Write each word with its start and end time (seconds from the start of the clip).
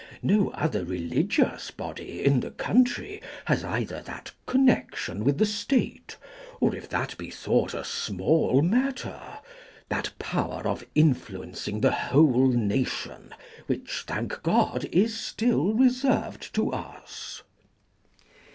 No 0.23 0.49
other 0.55 0.83
religious 0.83 1.69
body 1.69 2.25
in 2.25 2.39
the 2.39 2.49
country 2.49 3.21
has 3.45 3.63
either 3.63 4.01
that 4.01 4.31
connection 4.47 5.23
with 5.23 5.37
the 5.37 5.45
State, 5.45 6.17
or 6.59 6.75
if 6.75 6.89
that 6.89 7.15
be 7.19 7.29
thought 7.29 7.75
a 7.75 7.83
small 7.83 8.63
matter, 8.63 9.21
that 9.89 10.11
power 10.17 10.63
of 10.65 10.83
influencing 10.95 11.81
the 11.81 11.91
whole 11.91 12.47
nation 12.47 13.31
which, 13.67 14.03
thank 14.07 14.41
God, 14.41 14.85
is 14.91 15.15
still 15.15 15.75
reserved 15.75 16.51
to 16.55 16.71
us." 16.73 17.43